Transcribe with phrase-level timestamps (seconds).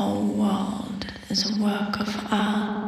[0.00, 2.79] whole world is a work of art.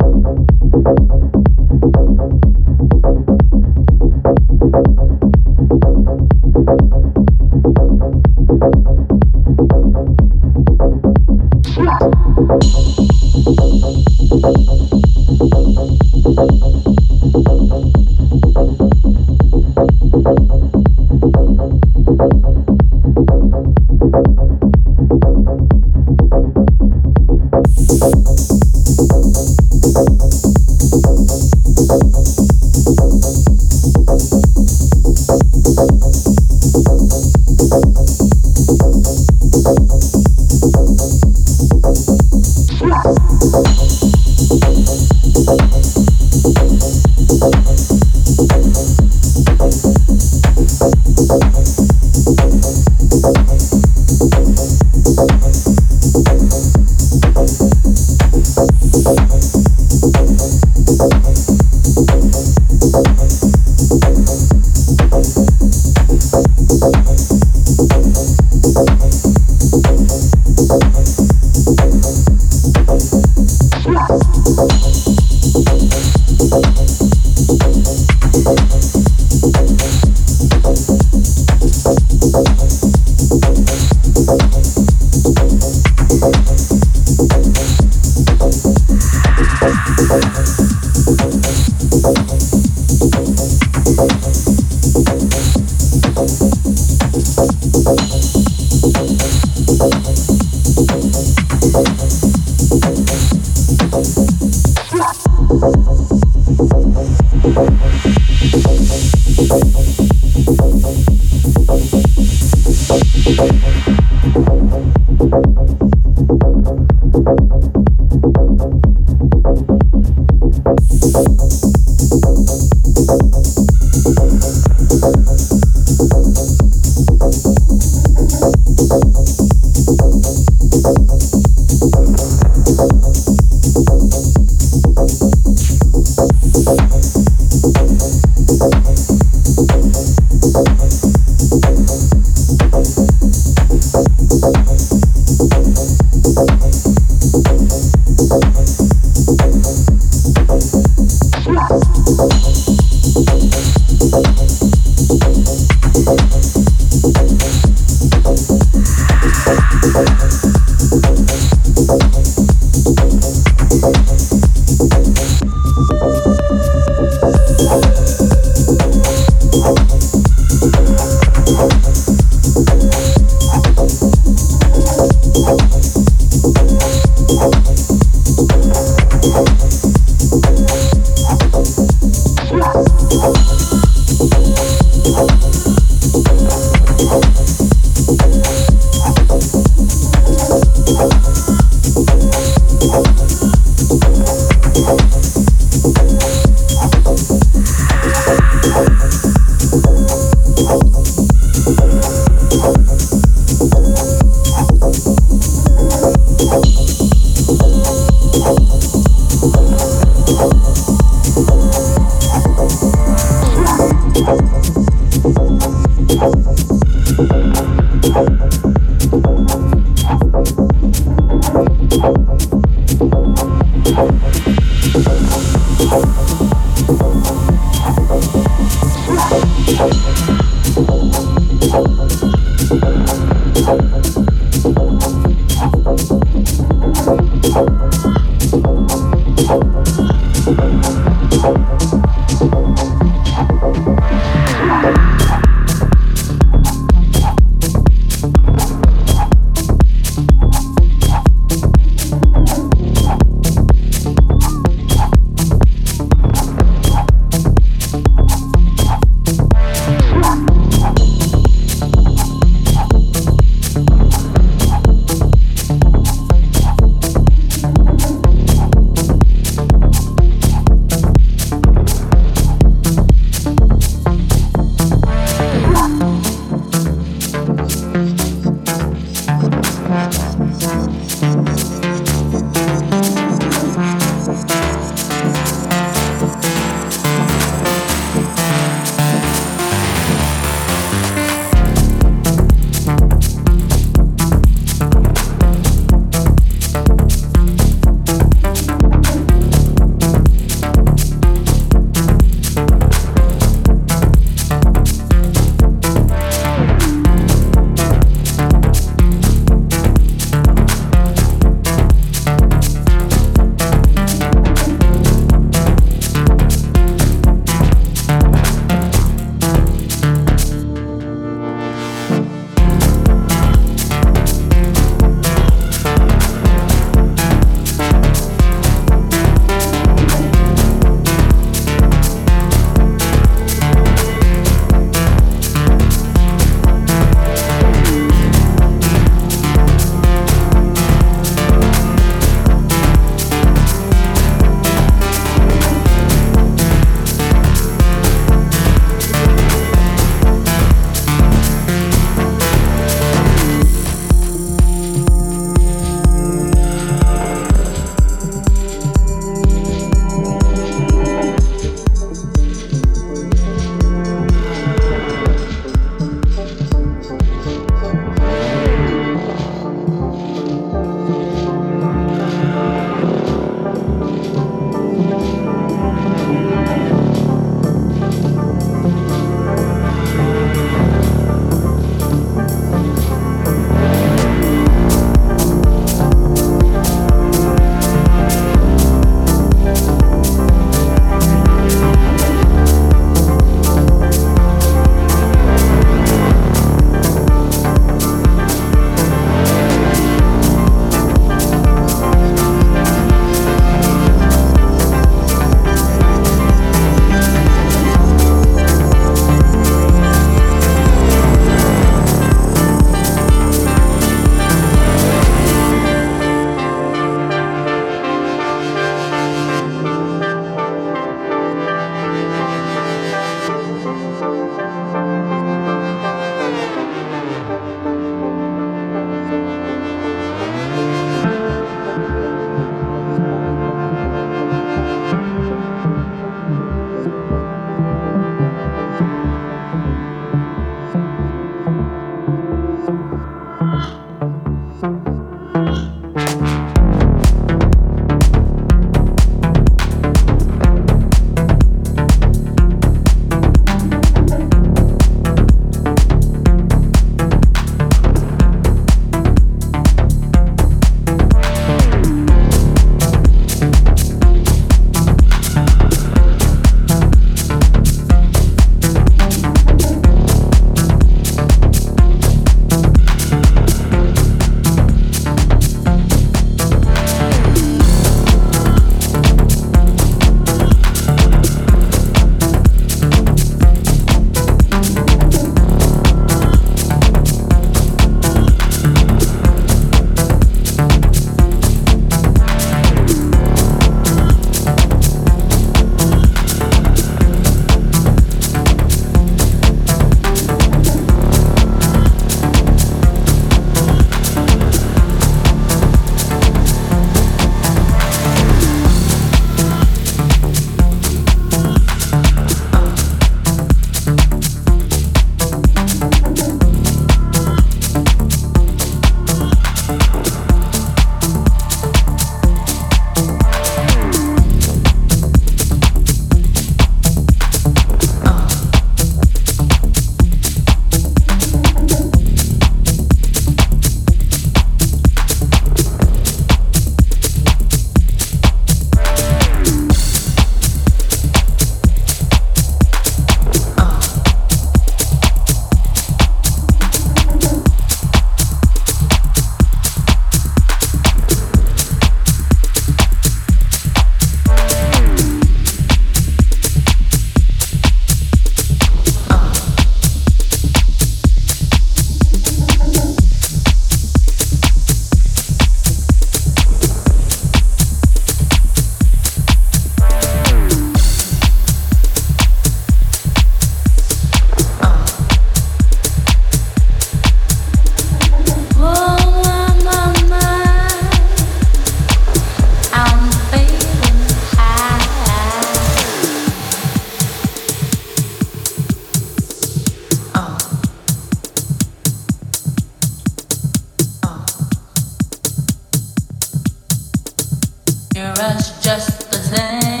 [598.21, 600.00] You're us just the same.